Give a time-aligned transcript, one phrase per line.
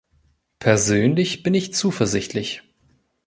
[0.57, 2.63] Persönlich bin ich zuversichtlich.